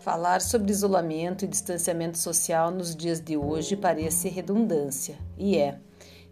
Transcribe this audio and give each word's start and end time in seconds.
Falar 0.00 0.40
sobre 0.40 0.72
isolamento 0.72 1.44
e 1.44 1.48
distanciamento 1.48 2.16
social 2.16 2.70
nos 2.70 2.96
dias 2.96 3.20
de 3.20 3.36
hoje 3.36 3.76
parece 3.76 4.30
redundância, 4.30 5.18
e 5.36 5.58
é. 5.58 5.78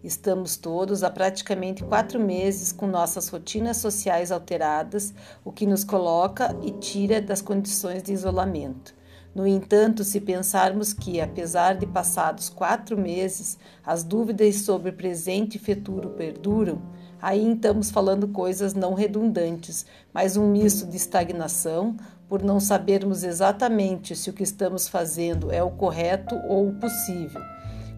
Estamos 0.03 0.57
todos 0.57 1.03
há 1.05 1.11
praticamente 1.11 1.85
quatro 1.85 2.19
meses 2.19 2.73
com 2.73 2.87
nossas 2.87 3.29
rotinas 3.29 3.77
sociais 3.77 4.33
alteradas, 4.33 5.13
o 5.45 5.53
que 5.53 5.67
nos 5.67 5.85
coloca 5.85 6.57
e 6.63 6.71
tira 6.71 7.21
das 7.21 7.43
condições 7.43 8.03
de 8.03 8.11
isolamento. 8.11 8.95
No 9.35 9.47
entanto, 9.47 10.03
se 10.03 10.19
pensarmos 10.19 10.95
que, 10.95 11.21
apesar 11.21 11.75
de 11.75 11.87
passados 11.87 12.49
quatro 12.49 12.97
meses, 12.97 13.59
as 13.85 14.03
dúvidas 14.03 14.63
sobre 14.63 14.93
presente 14.93 15.57
e 15.57 15.61
futuro 15.61 16.09
perduram, 16.11 16.81
aí 17.21 17.53
estamos 17.53 17.91
falando 17.91 18.29
coisas 18.29 18.73
não 18.73 18.95
redundantes, 18.95 19.85
mas 20.11 20.39
um 20.39 20.51
misto 20.51 20.87
de 20.87 20.97
estagnação, 20.97 21.95
por 22.29 22.43
não 22.43 22.61
sabermos 22.61 23.25
exatamente 23.25 24.15
se 24.15 24.29
o 24.29 24.33
que 24.33 24.43
estamos 24.43 24.87
fazendo 24.87 25.51
é 25.51 25.63
o 25.63 25.71
correto 25.71 26.35
ou 26.47 26.69
o 26.69 26.75
possível, 26.75 27.41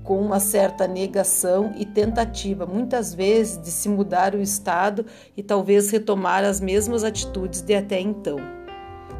com 0.04 0.20
uma 0.20 0.38
certa 0.38 0.86
negação 0.86 1.72
e 1.76 1.84
tentativa, 1.84 2.64
muitas 2.64 3.12
vezes, 3.12 3.60
de 3.60 3.70
se 3.70 3.88
mudar 3.88 4.34
o 4.34 4.40
estado 4.40 5.04
e 5.36 5.42
talvez 5.42 5.90
retomar 5.90 6.44
as 6.44 6.60
mesmas 6.60 7.02
atitudes 7.02 7.60
de 7.60 7.74
até 7.74 8.00
então. 8.00 8.38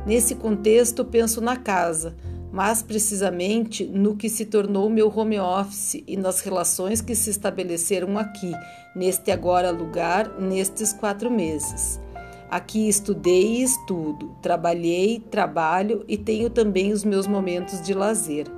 Nesse 0.06 0.34
contexto, 0.34 1.04
penso 1.04 1.40
na 1.40 1.56
casa, 1.56 2.16
mas 2.52 2.82
precisamente 2.82 3.84
no 3.84 4.16
que 4.16 4.29
se 4.29 4.45
tornou 4.45 4.88
meu 4.88 5.12
home 5.15 5.38
office 5.38 6.02
e 6.06 6.16
nas 6.16 6.40
relações 6.40 7.01
que 7.01 7.15
se 7.15 7.30
estabeleceram 7.30 8.16
aqui, 8.16 8.52
neste 8.95 9.30
agora 9.30 9.70
lugar, 9.70 10.40
nestes 10.40 10.92
quatro 10.92 11.30
meses. 11.30 12.01
Aqui 12.50 12.88
estudei 12.88 13.59
e 13.59 13.62
estudo, 13.62 14.34
trabalhei, 14.42 15.20
trabalho 15.30 16.04
e 16.09 16.18
tenho 16.18 16.51
também 16.51 16.93
os 16.93 17.04
meus 17.04 17.29
momentos 17.29 17.80
de 17.80 17.95
lazer. 17.95 18.48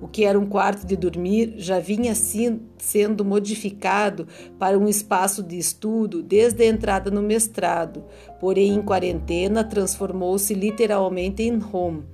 O 0.00 0.06
que 0.06 0.24
era 0.24 0.38
um 0.38 0.46
quarto 0.46 0.86
de 0.86 0.94
dormir 0.94 1.54
já 1.56 1.80
vinha 1.80 2.12
assim, 2.12 2.60
sendo 2.78 3.24
modificado 3.24 4.28
para 4.60 4.78
um 4.78 4.86
espaço 4.86 5.42
de 5.42 5.58
estudo 5.58 6.22
desde 6.22 6.62
a 6.62 6.66
entrada 6.66 7.10
no 7.10 7.20
mestrado, 7.20 8.04
porém, 8.38 8.74
em 8.74 8.82
quarentena, 8.82 9.64
transformou-se 9.64 10.54
literalmente 10.54 11.42
em 11.42 11.60
home, 11.72 12.04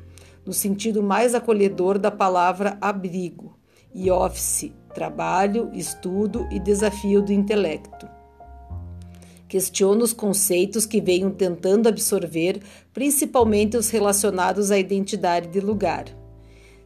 no 0.47 0.55
sentido 0.55 1.03
mais 1.03 1.34
acolhedor 1.34 1.99
da 1.99 2.11
palavra 2.11 2.79
abrigo, 2.81 3.55
e 3.95 4.11
office, 4.11 4.73
trabalho, 4.95 5.71
estudo 5.75 6.49
e 6.51 6.59
desafio 6.59 7.21
do 7.21 7.33
intelecto. 7.33 8.18
Questiona 9.49 10.05
os 10.05 10.13
conceitos 10.13 10.85
que 10.85 11.01
venham 11.01 11.31
tentando 11.31 11.89
absorver, 11.89 12.61
principalmente 12.93 13.77
os 13.77 13.89
relacionados 13.89 14.71
à 14.71 14.79
identidade 14.79 15.49
de 15.49 15.59
lugar. 15.59 16.05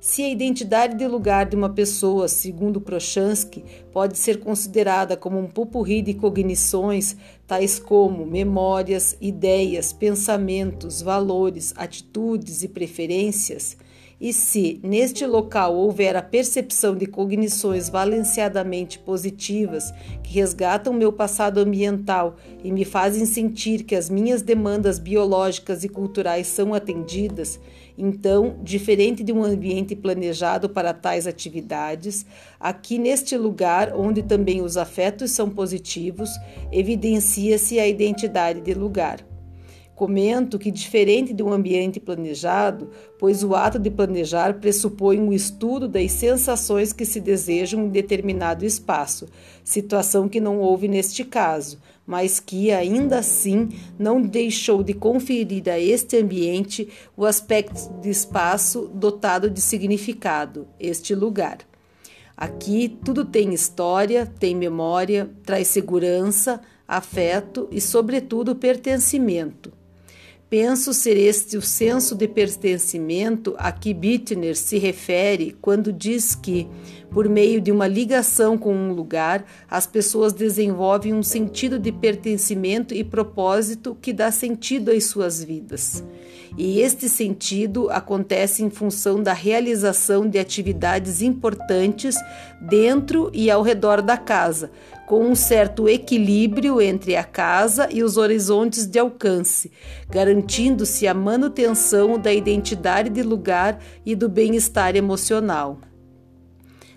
Se 0.02 0.22
a 0.22 0.28
identidade 0.28 0.96
de 0.96 1.06
lugar 1.06 1.46
de 1.46 1.54
uma 1.54 1.70
pessoa, 1.70 2.26
segundo 2.26 2.80
Prochansky, 2.80 3.64
pode 3.92 4.18
ser 4.18 4.40
considerada 4.40 5.16
como 5.16 5.38
um 5.38 5.46
pupurri 5.46 6.02
de 6.02 6.12
cognições, 6.14 7.16
tais 7.46 7.78
como 7.78 8.26
memórias, 8.26 9.16
ideias, 9.20 9.92
pensamentos, 9.92 11.00
valores, 11.00 11.72
atitudes 11.76 12.64
e 12.64 12.68
preferências, 12.68 13.76
e 14.22 14.32
se 14.32 14.78
neste 14.84 15.26
local 15.26 15.74
houver 15.74 16.14
a 16.14 16.22
percepção 16.22 16.94
de 16.94 17.06
cognições 17.06 17.88
valenciadamente 17.88 19.00
positivas 19.00 19.92
que 20.22 20.34
resgatam 20.34 20.92
meu 20.92 21.12
passado 21.12 21.58
ambiental 21.58 22.36
e 22.62 22.70
me 22.70 22.84
fazem 22.84 23.26
sentir 23.26 23.82
que 23.82 23.96
as 23.96 24.08
minhas 24.08 24.40
demandas 24.40 25.00
biológicas 25.00 25.82
e 25.82 25.88
culturais 25.88 26.46
são 26.46 26.72
atendidas, 26.72 27.58
então, 27.98 28.60
diferente 28.62 29.24
de 29.24 29.32
um 29.32 29.42
ambiente 29.42 29.96
planejado 29.96 30.68
para 30.68 30.94
tais 30.94 31.26
atividades, 31.26 32.24
aqui 32.60 32.98
neste 32.98 33.36
lugar, 33.36 33.92
onde 33.92 34.22
também 34.22 34.62
os 34.62 34.76
afetos 34.76 35.32
são 35.32 35.50
positivos, 35.50 36.30
evidencia-se 36.70 37.80
a 37.80 37.88
identidade 37.88 38.60
de 38.60 38.72
lugar. 38.72 39.31
Comento 39.94 40.58
que, 40.58 40.70
diferente 40.70 41.34
de 41.34 41.42
um 41.42 41.52
ambiente 41.52 42.00
planejado, 42.00 42.90
pois 43.18 43.44
o 43.44 43.54
ato 43.54 43.78
de 43.78 43.90
planejar 43.90 44.54
pressupõe 44.54 45.20
um 45.20 45.32
estudo 45.32 45.86
das 45.86 46.10
sensações 46.12 46.92
que 46.92 47.04
se 47.04 47.20
desejam 47.20 47.84
em 47.84 47.88
determinado 47.88 48.64
espaço, 48.64 49.28
situação 49.62 50.28
que 50.28 50.40
não 50.40 50.60
houve 50.60 50.88
neste 50.88 51.24
caso, 51.24 51.78
mas 52.06 52.40
que, 52.40 52.72
ainda 52.72 53.18
assim, 53.18 53.68
não 53.98 54.20
deixou 54.20 54.82
de 54.82 54.94
conferir 54.94 55.68
a 55.68 55.78
este 55.78 56.16
ambiente 56.16 56.88
o 57.16 57.26
aspecto 57.26 57.92
de 58.00 58.08
espaço 58.08 58.90
dotado 58.94 59.50
de 59.50 59.60
significado, 59.60 60.66
este 60.80 61.14
lugar. 61.14 61.58
Aqui 62.34 62.98
tudo 63.04 63.24
tem 63.26 63.52
história, 63.52 64.26
tem 64.26 64.54
memória, 64.56 65.30
traz 65.44 65.68
segurança, 65.68 66.60
afeto 66.88 67.68
e, 67.70 67.80
sobretudo, 67.80 68.56
pertencimento. 68.56 69.81
Penso 70.52 70.92
ser 70.92 71.16
este 71.16 71.56
o 71.56 71.62
senso 71.62 72.14
de 72.14 72.28
pertencimento 72.28 73.54
a 73.56 73.72
que 73.72 73.94
Bittner 73.94 74.54
se 74.54 74.76
refere 74.76 75.56
quando 75.62 75.90
diz 75.90 76.34
que, 76.34 76.68
por 77.10 77.26
meio 77.26 77.58
de 77.58 77.72
uma 77.72 77.86
ligação 77.86 78.58
com 78.58 78.76
um 78.76 78.92
lugar, 78.92 79.46
as 79.66 79.86
pessoas 79.86 80.34
desenvolvem 80.34 81.14
um 81.14 81.22
sentido 81.22 81.78
de 81.78 81.90
pertencimento 81.90 82.92
e 82.92 83.02
propósito 83.02 83.96
que 83.98 84.12
dá 84.12 84.30
sentido 84.30 84.90
às 84.90 85.04
suas 85.04 85.42
vidas. 85.42 86.04
E 86.56 86.80
este 86.80 87.08
sentido 87.08 87.88
acontece 87.90 88.62
em 88.62 88.68
função 88.68 89.22
da 89.22 89.32
realização 89.32 90.28
de 90.28 90.38
atividades 90.38 91.22
importantes 91.22 92.16
dentro 92.60 93.30
e 93.32 93.50
ao 93.50 93.62
redor 93.62 94.02
da 94.02 94.18
casa, 94.18 94.70
com 95.06 95.24
um 95.24 95.34
certo 95.34 95.88
equilíbrio 95.88 96.80
entre 96.80 97.16
a 97.16 97.24
casa 97.24 97.88
e 97.90 98.02
os 98.02 98.16
horizontes 98.16 98.86
de 98.86 98.98
alcance, 98.98 99.72
garantindo-se 100.10 101.06
a 101.06 101.14
manutenção 101.14 102.18
da 102.18 102.32
identidade 102.32 103.08
de 103.08 103.22
lugar 103.22 103.78
e 104.04 104.14
do 104.14 104.28
bem-estar 104.28 104.94
emocional. 104.94 105.78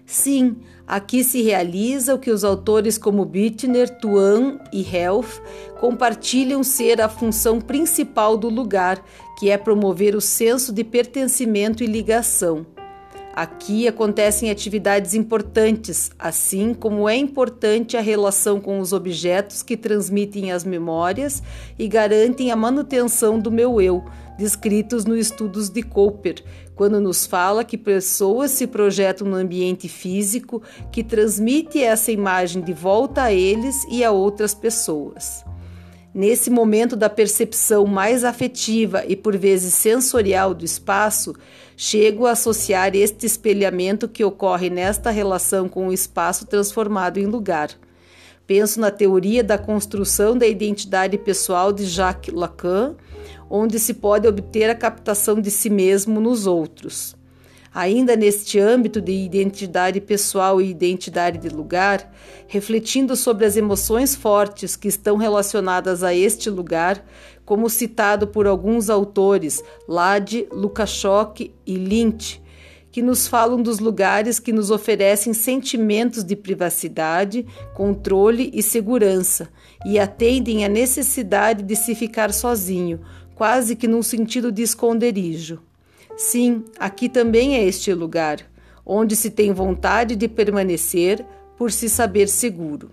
Sim, 0.05 0.57
aqui 0.87 1.23
se 1.23 1.41
realiza 1.41 2.13
o 2.13 2.19
que 2.19 2.31
os 2.31 2.43
autores 2.43 2.97
como 2.97 3.25
Bittner, 3.25 3.89
Tuan 3.99 4.59
e 4.71 4.81
Helf 4.81 5.39
compartilham 5.79 6.63
ser 6.63 7.01
a 7.01 7.09
função 7.09 7.59
principal 7.59 8.37
do 8.37 8.49
lugar, 8.49 9.03
que 9.39 9.49
é 9.49 9.57
promover 9.57 10.15
o 10.15 10.21
senso 10.21 10.71
de 10.73 10.83
pertencimento 10.83 11.83
e 11.83 11.87
ligação. 11.87 12.74
Aqui 13.35 13.85
acontecem 13.85 14.49
atividades 14.49 15.13
importantes, 15.13 16.09
assim 16.17 16.73
como 16.73 17.09
é 17.09 17.17
importante 17.17 17.97
a 17.97 18.01
relação 18.01 18.61
com 18.61 18.79
os 18.79 18.93
objetos 18.93 19.61
que 19.61 19.75
transmitem 19.75 20.53
as 20.53 20.63
memórias 20.63 21.43
e 21.77 21.85
garantem 21.85 22.49
a 22.49 22.55
manutenção 22.55 23.37
do 23.37 23.51
meu 23.51 23.81
eu, 23.81 24.05
descritos 24.37 25.03
nos 25.03 25.19
estudos 25.19 25.69
de 25.69 25.83
Cooper, 25.83 26.41
quando 26.75 27.01
nos 27.01 27.25
fala 27.25 27.65
que 27.65 27.77
pessoas 27.77 28.51
se 28.51 28.67
projetam 28.67 29.27
no 29.27 29.35
ambiente 29.35 29.89
físico 29.89 30.61
que 30.89 31.03
transmite 31.03 31.83
essa 31.83 32.13
imagem 32.13 32.61
de 32.61 32.71
volta 32.71 33.23
a 33.23 33.33
eles 33.33 33.85
e 33.91 34.01
a 34.01 34.11
outras 34.11 34.53
pessoas. 34.53 35.43
Nesse 36.15 36.49
momento 36.49 36.95
da 36.95 37.09
percepção 37.09 37.85
mais 37.85 38.23
afetiva 38.23 39.03
e 39.05 39.17
por 39.17 39.35
vezes 39.35 39.73
sensorial 39.73 40.53
do 40.53 40.63
espaço, 40.63 41.35
chego 41.75 42.25
a 42.25 42.31
associar 42.31 42.95
este 42.95 43.25
espelhamento 43.25 44.07
que 44.07 44.23
ocorre 44.23 44.69
nesta 44.69 45.09
relação 45.09 45.67
com 45.67 45.89
o 45.89 45.91
espaço 45.91 46.45
transformado 46.45 47.17
em 47.17 47.25
lugar. 47.25 47.69
Penso 48.47 48.79
na 48.79 48.91
teoria 48.91 49.43
da 49.43 49.57
construção 49.57 50.37
da 50.37 50.47
identidade 50.47 51.17
pessoal 51.17 51.73
de 51.73 51.83
Jacques 51.83 52.33
Lacan, 52.33 52.95
onde 53.49 53.77
se 53.77 53.93
pode 53.93 54.25
obter 54.25 54.69
a 54.69 54.75
captação 54.75 55.41
de 55.41 55.51
si 55.51 55.69
mesmo 55.69 56.21
nos 56.21 56.47
outros. 56.47 57.13
Ainda 57.75 58.15
neste 58.15 58.57
âmbito 58.57 59.01
de 59.01 59.11
identidade 59.11 59.99
pessoal 59.99 60.61
e 60.61 60.69
identidade 60.69 61.37
de 61.37 61.49
lugar, 61.49 62.09
refletindo 62.47 63.17
sobre 63.17 63.45
as 63.45 63.57
emoções 63.57 64.15
fortes 64.15 64.77
que 64.77 64.87
estão 64.87 65.17
relacionadas 65.17 66.01
a 66.01 66.13
este 66.13 66.49
lugar, 66.49 67.05
como 67.43 67.69
citado 67.69 68.27
por 68.27 68.47
alguns 68.47 68.89
autores, 68.89 69.61
Lade, 69.89 70.47
Lukashok 70.53 71.53
e 71.65 71.75
Lynch, 71.75 72.41
que 72.93 73.01
nos 73.01 73.27
falam 73.27 73.61
dos 73.61 73.79
lugares 73.79 74.39
que 74.39 74.53
nos 74.53 74.71
oferecem 74.71 75.33
sentimentos 75.33 76.23
de 76.23 76.33
privacidade, 76.33 77.45
controle 77.73 78.51
e 78.53 78.63
segurança 78.63 79.49
e 79.85 79.99
atendem 79.99 80.63
à 80.63 80.69
necessidade 80.69 81.61
de 81.61 81.75
se 81.75 81.93
ficar 81.93 82.31
sozinho, 82.31 83.01
quase 83.35 83.75
que 83.75 83.85
num 83.85 84.01
sentido 84.01 84.49
de 84.49 84.61
esconderijo. 84.61 85.64
Sim, 86.17 86.63
aqui 86.79 87.09
também 87.09 87.55
é 87.55 87.63
este 87.63 87.93
lugar, 87.93 88.39
onde 88.85 89.15
se 89.15 89.29
tem 89.29 89.51
vontade 89.51 90.15
de 90.15 90.27
permanecer 90.29 91.25
por 91.57 91.71
se 91.71 91.89
saber 91.89 92.29
seguro. 92.29 92.89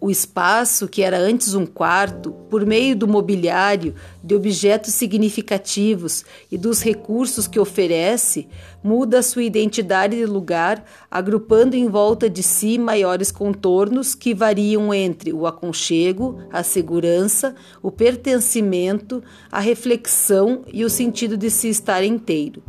O 0.00 0.10
espaço, 0.10 0.88
que 0.88 1.02
era 1.02 1.18
antes 1.18 1.54
um 1.54 1.66
quarto, 1.66 2.32
por 2.48 2.64
meio 2.64 2.96
do 2.96 3.06
mobiliário, 3.06 3.94
de 4.24 4.34
objetos 4.34 4.94
significativos 4.94 6.24
e 6.50 6.56
dos 6.56 6.80
recursos 6.80 7.46
que 7.46 7.60
oferece, 7.60 8.48
muda 8.82 9.22
sua 9.22 9.42
identidade 9.42 10.16
de 10.16 10.24
lugar, 10.24 10.82
agrupando 11.10 11.76
em 11.76 11.86
volta 11.86 12.30
de 12.30 12.42
si 12.42 12.78
maiores 12.78 13.30
contornos 13.30 14.14
que 14.14 14.32
variam 14.32 14.92
entre 14.94 15.34
o 15.34 15.46
aconchego, 15.46 16.38
a 16.50 16.62
segurança, 16.62 17.54
o 17.82 17.90
pertencimento, 17.90 19.22
a 19.52 19.60
reflexão 19.60 20.62
e 20.72 20.82
o 20.82 20.88
sentido 20.88 21.36
de 21.36 21.50
se 21.50 21.68
estar 21.68 22.02
inteiro. 22.02 22.62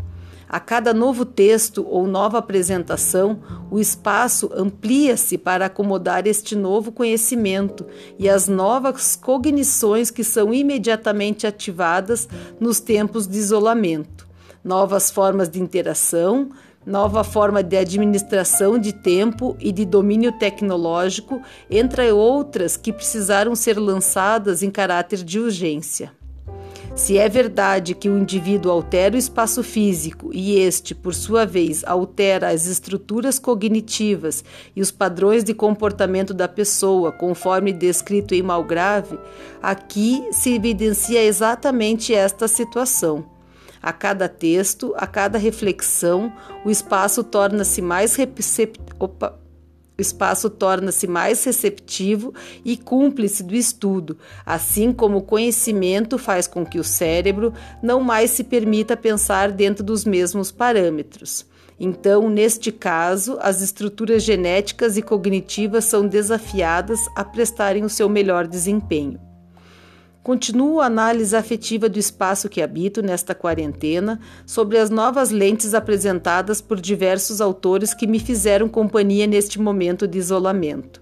A 0.52 0.60
cada 0.60 0.94
novo 0.94 1.24
texto 1.24 1.88
ou 1.90 2.06
nova 2.06 2.38
apresentação, 2.40 3.40
o 3.72 3.80
espaço 3.80 4.52
amplia-se 4.54 5.38
para 5.38 5.68
acomodar 5.68 6.28
este 6.28 6.58
novo 6.58 6.92
conhecimento 6.92 7.86
e 8.20 8.28
as 8.28 8.50
novas 8.50 9.16
cognições 9.16 10.12
que 10.12 10.26
são 10.26 10.54
imediatamente 10.54 11.48
ativadas 11.48 12.28
nos 12.60 12.82
tempos 12.82 13.30
de 13.30 13.38
isolamento. 13.38 14.28
Novas 14.62 15.10
formas 15.10 15.48
de 15.48 15.62
interação, 15.62 16.50
nova 16.86 17.24
forma 17.24 17.64
de 17.64 17.78
administração 17.78 18.78
de 18.78 18.92
tempo 18.92 19.56
e 19.58 19.72
de 19.72 19.86
domínio 19.86 20.34
tecnológico, 20.34 21.42
entre 21.70 22.12
outras 22.12 22.76
que 22.76 22.92
precisaram 22.92 23.56
ser 23.56 23.80
lançadas 23.80 24.62
em 24.62 24.70
caráter 24.70 25.24
de 25.24 25.40
urgência. 25.40 26.12
Se 26.94 27.18
é 27.18 27.28
verdade 27.30 27.96
que 27.96 28.10
o 28.10 28.18
indivíduo 28.18 28.72
altera 28.72 29.16
o 29.16 29.18
espaço 29.18 29.64
físico 29.64 30.30
e 30.34 30.60
este, 30.60 30.94
por 30.94 31.16
sua 31.16 31.46
vez, 31.46 31.84
altera 31.86 32.50
as 32.50 32.68
estruturas 32.68 33.40
cognitivas 33.40 34.44
e 34.76 34.82
os 34.82 34.92
padrões 34.92 35.44
de 35.44 35.54
comportamento 35.54 36.34
da 36.34 36.48
pessoa, 36.48 37.12
conforme 37.12 37.72
descrito 37.72 38.36
em 38.36 38.44
Malgrave, 38.44 39.18
aqui 39.62 40.24
se 40.32 40.54
evidencia 40.54 41.24
exatamente 41.24 42.14
esta 42.14 42.48
situação. 42.48 43.26
A 43.82 43.92
cada 43.92 44.30
texto, 44.30 44.94
a 44.96 45.08
cada 45.08 45.40
reflexão, 45.40 46.32
o 46.64 46.70
espaço 46.70 47.24
torna-se 47.24 47.82
mais 47.82 48.16
receptivo 48.16 49.41
o 49.98 50.02
espaço 50.02 50.50
torna-se 50.50 51.06
mais 51.06 51.44
receptivo 51.44 52.34
e 52.66 52.76
cúmplice 52.76 53.44
do 53.44 53.56
estudo, 53.56 54.18
assim 54.46 54.92
como 54.92 55.18
o 55.18 55.24
conhecimento 55.24 56.18
faz 56.18 56.48
com 56.48 56.66
que 56.66 56.80
o 56.80 56.84
cérebro 56.84 57.54
não 57.84 58.02
mais 58.02 58.32
se 58.32 58.44
permita 58.44 58.98
pensar 58.98 59.52
dentro 59.52 59.84
dos 59.84 60.06
mesmos 60.06 60.52
parâmetros. 60.52 61.46
Então, 61.80 62.30
neste 62.30 62.72
caso, 62.72 63.38
as 63.42 63.62
estruturas 63.62 64.24
genéticas 64.24 64.98
e 64.98 65.02
cognitivas 65.02 65.86
são 65.86 66.08
desafiadas 66.08 67.00
a 67.16 67.24
prestarem 67.24 67.84
o 67.84 67.90
seu 67.90 68.08
melhor 68.08 68.48
desempenho. 68.48 69.31
Continuo 70.24 70.80
a 70.80 70.86
análise 70.86 71.36
afetiva 71.36 71.90
do 71.90 71.98
espaço 71.98 72.48
que 72.48 72.62
habito 72.62 73.02
nesta 73.02 73.34
quarentena 73.34 74.20
sobre 74.46 74.78
as 74.78 74.92
novas 74.92 75.32
lentes 75.32 75.74
apresentadas 75.74 76.62
por 76.62 76.80
diversos 76.80 77.42
autores 77.42 77.92
que 77.92 78.06
me 78.06 78.20
fizeram 78.20 78.70
companhia 78.70 79.26
neste 79.26 79.60
momento 79.60 80.08
de 80.08 80.20
isolamento. 80.20 81.02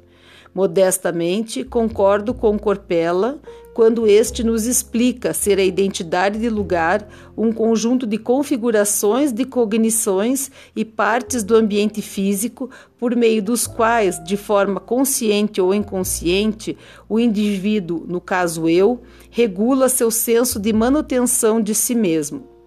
Modestamente, 0.56 1.66
concordo 1.66 2.34
com 2.34 2.58
Corpella 2.58 3.38
quando 3.80 4.06
este 4.06 4.44
nos 4.44 4.66
explica 4.66 5.34
ser 5.34 5.58
a 5.58 5.64
identidade 5.64 6.38
de 6.38 6.50
lugar 6.50 7.08
um 7.38 7.50
conjunto 7.50 8.06
de 8.06 8.18
configurações 8.18 9.32
de 9.32 9.46
cognições 9.46 10.52
e 10.76 10.84
partes 10.84 11.46
do 11.46 11.56
ambiente 11.56 12.02
físico 12.02 12.70
por 12.98 13.16
meio 13.16 13.42
dos 13.42 13.68
quais, 13.68 14.22
de 14.22 14.36
forma 14.36 14.82
consciente 14.82 15.62
ou 15.62 15.74
inconsciente, 15.74 16.78
o 17.08 17.22
indivíduo, 17.22 18.04
no 18.06 18.20
caso 18.20 18.68
eu, 18.68 19.02
regula 19.32 19.88
seu 19.88 20.12
senso 20.12 20.60
de 20.60 20.74
manutenção 20.74 21.62
de 21.62 21.74
si 21.74 21.96
mesmo. 21.96 22.59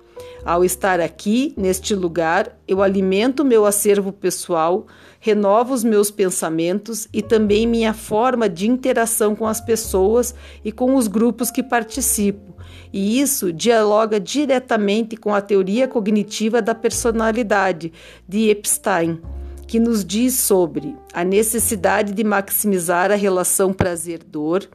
Ao 0.44 0.64
estar 0.64 1.00
aqui, 1.00 1.54
neste 1.56 1.94
lugar, 1.94 2.58
eu 2.66 2.82
alimento 2.82 3.44
meu 3.44 3.64
acervo 3.64 4.12
pessoal, 4.12 4.86
renovo 5.20 5.72
os 5.72 5.84
meus 5.84 6.10
pensamentos 6.10 7.06
e 7.12 7.22
também 7.22 7.66
minha 7.66 7.94
forma 7.94 8.48
de 8.48 8.68
interação 8.68 9.36
com 9.36 9.46
as 9.46 9.60
pessoas 9.60 10.34
e 10.64 10.72
com 10.72 10.96
os 10.96 11.06
grupos 11.06 11.50
que 11.50 11.62
participo. 11.62 12.56
E 12.92 13.20
isso 13.20 13.52
dialoga 13.52 14.18
diretamente 14.18 15.16
com 15.16 15.32
a 15.32 15.40
teoria 15.40 15.86
cognitiva 15.86 16.60
da 16.60 16.74
personalidade 16.74 17.92
de 18.28 18.50
Epstein, 18.50 19.20
que 19.66 19.78
nos 19.78 20.04
diz 20.04 20.34
sobre 20.34 20.96
a 21.14 21.22
necessidade 21.22 22.12
de 22.12 22.24
maximizar 22.24 23.10
a 23.12 23.14
relação 23.14 23.72
prazer-dor 23.72 24.68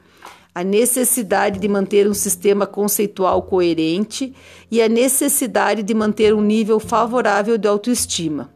a 0.58 0.64
necessidade 0.64 1.60
de 1.60 1.68
manter 1.68 2.08
um 2.10 2.16
sistema 2.16 2.66
conceitual 2.66 3.44
coerente 3.44 4.34
e 4.72 4.82
a 4.82 4.90
necessidade 4.90 5.84
de 5.84 5.94
manter 5.94 6.34
um 6.34 6.42
nível 6.42 6.80
favorável 6.80 7.60
de 7.60 7.68
autoestima. 7.68 8.50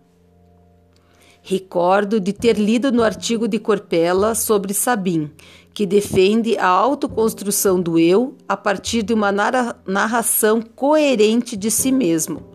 Recordo 1.44 2.20
de 2.20 2.34
ter 2.34 2.58
lido 2.58 2.92
no 2.92 3.04
artigo 3.04 3.48
de 3.48 3.60
Corpella 3.60 4.34
sobre 4.34 4.74
Sabin, 4.74 5.30
que 5.76 5.86
defende 5.86 6.58
a 6.58 6.66
autoconstrução 6.66 7.80
do 7.80 8.00
eu 8.00 8.36
a 8.50 8.58
partir 8.58 9.04
de 9.04 9.14
uma 9.14 9.32
narração 9.86 10.60
coerente 10.60 11.56
de 11.56 11.70
si 11.70 11.92
mesmo 11.92 12.51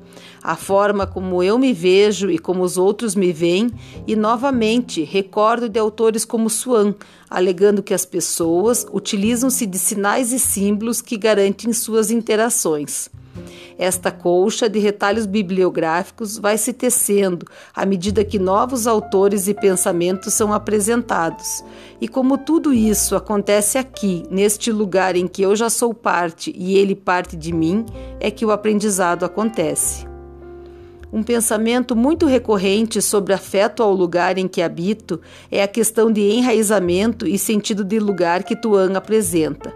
a 0.47 0.55
forma 0.55 1.09
como 1.09 1.43
eu 1.43 1.59
me 1.59 1.73
vejo 1.73 2.31
e 2.31 2.39
como 2.39 2.63
os 2.63 2.79
outros 2.79 3.17
me 3.17 3.33
veem, 3.33 3.69
e 4.07 4.15
novamente 4.15 5.03
recordo 5.03 5.69
de 5.69 5.77
autores 5.77 6.25
como 6.25 6.49
Swan, 6.49 6.95
alegando 7.29 7.83
que 7.83 7.93
as 7.93 8.05
pessoas 8.05 8.87
utilizam-se 8.93 9.67
de 9.67 9.77
sinais 9.77 10.33
e 10.33 10.39
símbolos 10.39 11.03
que 11.03 11.17
garantem 11.17 11.73
suas 11.73 12.13
interações. 12.13 13.11
Esta 13.77 14.13
colcha 14.13 14.69
de 14.69 14.79
retalhos 14.79 15.27
bibliográficos 15.27 16.39
vai 16.39 16.57
se 16.57 16.73
tecendo 16.73 17.45
à 17.75 17.85
medida 17.85 18.25
que 18.25 18.39
novos 18.39 18.87
autores 18.87 19.49
e 19.49 19.53
pensamentos 19.53 20.33
são 20.33 20.53
apresentados. 20.53 21.65
E 22.01 22.07
como 22.07 22.39
tudo 22.39 22.73
isso 22.73 23.17
acontece 23.17 23.79
aqui, 23.79 24.23
neste 24.31 24.71
lugar 24.71 25.17
em 25.17 25.27
que 25.27 25.43
eu 25.43 25.57
já 25.57 25.69
sou 25.69 25.93
parte 25.93 26.55
e 26.57 26.79
ele 26.79 26.95
parte 26.95 27.37
de 27.37 27.53
mim, 27.53 27.85
é 28.21 28.31
que 28.31 28.47
o 28.47 28.53
aprendizado 28.53 29.25
acontece. 29.25 30.16
Um 31.13 31.23
pensamento 31.23 31.95
muito 31.95 32.27
recorrente 32.27 33.01
sobre 33.01 33.33
afeto 33.33 33.83
ao 33.83 33.93
lugar 33.93 34.39
em 34.39 34.49
que 34.49 34.61
habito 34.61 35.21
é 35.51 35.63
a 35.63 35.69
questão 35.69 36.11
de 36.11 36.21
enraizamento 36.21 37.27
e 37.27 37.39
sentido 37.39 37.85
de 37.85 38.01
lugar 38.01 38.43
que 38.43 38.57
Tuan 38.57 38.97
apresenta. 38.97 39.73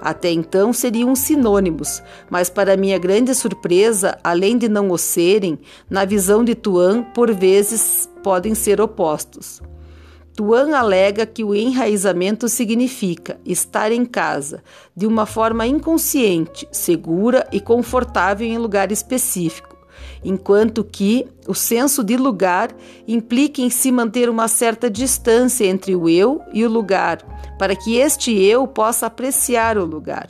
Até 0.00 0.30
então 0.30 0.70
seriam 0.70 1.14
sinônimos, 1.16 2.02
mas 2.28 2.50
para 2.50 2.76
minha 2.76 2.98
grande 2.98 3.34
surpresa, 3.34 4.18
além 4.22 4.58
de 4.58 4.68
não 4.68 4.90
o 4.90 4.98
serem, 4.98 5.58
na 5.88 6.04
visão 6.04 6.44
de 6.44 6.54
Tuan, 6.54 7.02
por 7.02 7.32
vezes 7.32 8.06
podem 8.22 8.54
ser 8.54 8.82
opostos. 8.82 9.62
Tuan 10.36 10.76
alega 10.76 11.24
que 11.24 11.42
o 11.42 11.54
enraizamento 11.54 12.48
significa 12.48 13.40
estar 13.46 13.90
em 13.90 14.04
casa, 14.04 14.62
de 14.94 15.06
uma 15.06 15.24
forma 15.24 15.66
inconsciente, 15.66 16.68
segura 16.70 17.46
e 17.50 17.58
confortável 17.58 18.46
em 18.46 18.58
lugar 18.58 18.92
específico 18.92 19.73
enquanto 20.24 20.84
que 20.84 21.26
o 21.46 21.54
senso 21.54 22.02
de 22.02 22.16
lugar 22.16 22.70
implica 23.06 23.60
em 23.60 23.70
se 23.70 23.92
manter 23.92 24.28
uma 24.28 24.48
certa 24.48 24.90
distância 24.90 25.64
entre 25.66 25.94
o 25.94 26.08
eu 26.08 26.40
e 26.52 26.64
o 26.64 26.70
lugar, 26.70 27.18
para 27.58 27.76
que 27.76 27.96
este 27.96 28.32
eu 28.42 28.66
possa 28.66 29.06
apreciar 29.06 29.76
o 29.78 29.84
lugar. 29.84 30.28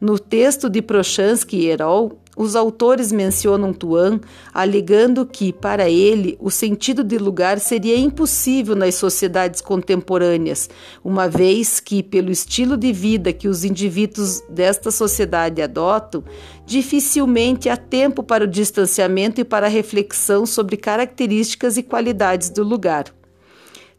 No 0.00 0.18
texto 0.18 0.70
de 0.70 0.80
Prochansky 0.80 1.58
e 1.58 1.66
Herol, 1.66 2.18
os 2.40 2.56
autores 2.56 3.12
mencionam 3.12 3.70
Tuan, 3.70 4.18
alegando 4.54 5.26
que, 5.26 5.52
para 5.52 5.90
ele, 5.90 6.38
o 6.40 6.50
sentido 6.50 7.04
de 7.04 7.18
lugar 7.18 7.60
seria 7.60 7.98
impossível 7.98 8.74
nas 8.74 8.94
sociedades 8.94 9.60
contemporâneas, 9.60 10.70
uma 11.04 11.28
vez 11.28 11.80
que, 11.80 12.02
pelo 12.02 12.30
estilo 12.30 12.78
de 12.78 12.94
vida 12.94 13.30
que 13.30 13.46
os 13.46 13.62
indivíduos 13.62 14.40
desta 14.48 14.90
sociedade 14.90 15.60
adotam, 15.60 16.24
dificilmente 16.64 17.68
há 17.68 17.76
tempo 17.76 18.22
para 18.22 18.44
o 18.44 18.48
distanciamento 18.48 19.38
e 19.38 19.44
para 19.44 19.66
a 19.66 19.70
reflexão 19.70 20.46
sobre 20.46 20.78
características 20.78 21.76
e 21.76 21.82
qualidades 21.82 22.48
do 22.48 22.64
lugar. 22.64 23.19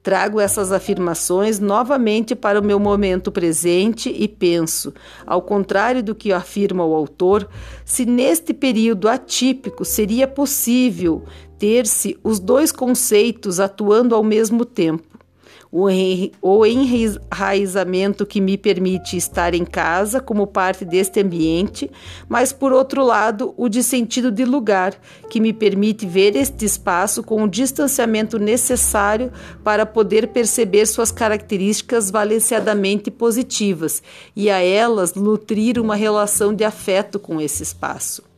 Trago 0.04 0.40
essas 0.40 0.72
afirmações 0.72 1.60
novamente 1.60 2.36
para 2.36 2.60
o 2.60 2.64
meu 2.64 2.80
momento 2.80 3.32
presente 3.32 4.10
e 4.10 4.28
penso, 4.28 4.94
ao 5.28 5.44
contrário 5.44 6.02
do 6.02 6.16
que 6.16 6.34
afirma 6.34 6.84
o 6.84 6.96
autor, 6.96 7.48
se 7.86 8.04
neste 8.04 8.52
período 8.52 9.08
atípico 9.08 9.86
seria 9.86 10.28
possível 10.28 11.24
ter-se 11.60 12.18
os 12.24 12.40
dois 12.40 12.72
conceitos 12.72 13.60
atuando 13.60 14.16
ao 14.16 14.24
mesmo 14.24 14.66
tempo. 14.66 15.11
O 15.72 16.66
enraizamento 16.66 18.26
que 18.26 18.42
me 18.42 18.58
permite 18.58 19.16
estar 19.16 19.54
em 19.54 19.64
casa 19.64 20.20
como 20.20 20.46
parte 20.46 20.84
deste 20.84 21.22
ambiente, 21.22 21.90
mas 22.28 22.52
por 22.52 22.74
outro 22.74 23.06
lado, 23.06 23.54
o 23.56 23.70
de 23.70 23.82
sentido 23.82 24.30
de 24.30 24.44
lugar, 24.44 24.94
que 25.30 25.40
me 25.40 25.54
permite 25.54 26.06
ver 26.06 26.36
este 26.36 26.66
espaço 26.66 27.24
com 27.24 27.44
o 27.44 27.48
distanciamento 27.48 28.38
necessário 28.38 29.32
para 29.64 29.86
poder 29.86 30.28
perceber 30.28 30.86
suas 30.86 31.12
características 31.12 32.12
valenciadamente 32.12 33.10
positivas 33.10 34.04
e 34.36 34.50
a 34.50 34.60
elas 34.60 35.14
nutrir 35.14 35.80
uma 35.80 35.96
relação 35.96 36.54
de 36.54 36.66
afeto 36.66 37.18
com 37.18 37.40
esse 37.40 37.64
espaço. 37.64 38.30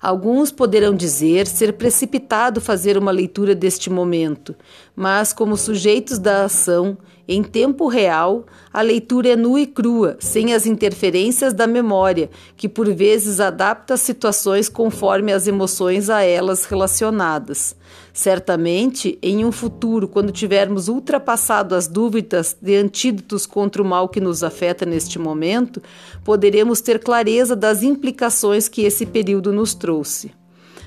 Alguns 0.00 0.52
poderão 0.52 0.94
dizer 0.94 1.46
ser 1.46 1.72
precipitado 1.72 2.60
fazer 2.60 2.96
uma 2.96 3.10
leitura 3.10 3.54
deste 3.54 3.90
momento, 3.90 4.54
mas, 4.96 5.32
como 5.32 5.56
sujeitos 5.56 6.18
da 6.18 6.46
ação, 6.46 6.96
em 7.28 7.42
tempo 7.42 7.88
real, 7.88 8.46
a 8.72 8.80
leitura 8.80 9.30
é 9.30 9.36
nua 9.36 9.60
e 9.60 9.66
crua, 9.66 10.16
sem 10.20 10.54
as 10.54 10.64
interferências 10.64 11.52
da 11.52 11.66
memória, 11.66 12.30
que 12.56 12.68
por 12.68 12.88
vezes 12.94 13.40
adapta 13.40 13.94
as 13.94 14.00
situações 14.00 14.68
conforme 14.68 15.32
as 15.32 15.48
emoções 15.48 16.08
a 16.08 16.22
elas 16.22 16.64
relacionadas. 16.64 17.74
Certamente, 18.12 19.18
em 19.20 19.44
um 19.44 19.50
futuro, 19.50 20.06
quando 20.06 20.30
tivermos 20.30 20.86
ultrapassado 20.86 21.74
as 21.74 21.88
dúvidas 21.88 22.56
de 22.62 22.76
antídotos 22.76 23.44
contra 23.44 23.82
o 23.82 23.84
mal 23.84 24.08
que 24.08 24.20
nos 24.20 24.44
afeta 24.44 24.86
neste 24.86 25.18
momento, 25.18 25.82
poderemos 26.24 26.80
ter 26.80 27.00
clareza 27.00 27.56
das 27.56 27.82
implicações 27.82 28.68
que 28.68 28.82
esse 28.82 29.04
período 29.04 29.52
nos 29.52 29.74
trouxe. 29.74 30.30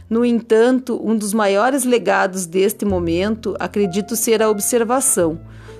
No 0.09 0.25
entanto, 0.25 0.99
um 1.03 1.15
dos 1.15 1.33
maiores 1.33 1.83
legados 1.83 2.45
deste 2.45 2.83
momento 2.83 3.55
acredito 3.59 4.15
ser 4.15 4.41
a 4.41 4.49
observação 4.49 5.39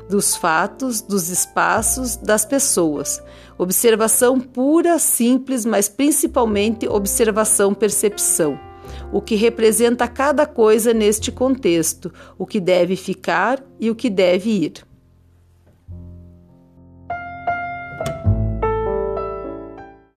dos 0.10 0.36
fatos, 0.36 1.02
dos 1.02 1.30
espaços, 1.30 2.16
das 2.18 2.44
pessoas. 2.44 3.22
Observação 3.58 4.40
pura, 4.40 4.98
simples, 4.98 5.66
mas 5.66 5.88
principalmente 5.88 6.88
observação-percepção. 6.88 8.60
O 9.14 9.22
que 9.22 9.36
representa 9.36 10.08
cada 10.08 10.48
coisa 10.48 10.94
neste 10.94 11.32
contexto, 11.32 12.12
o 12.38 12.46
que 12.46 12.60
deve 12.60 12.96
ficar 12.96 13.64
e 13.80 13.92
o 13.92 13.96
que 13.96 14.10
deve 14.10 14.50
ir. 14.50 14.88